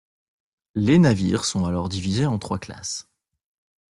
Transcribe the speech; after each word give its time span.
Les 0.73 0.97
navires 0.97 1.45
sont 1.45 1.65
alors 1.65 1.87
divisés 1.87 2.25
en 2.25 2.39
trois 2.39 2.57
classes. 2.57 3.07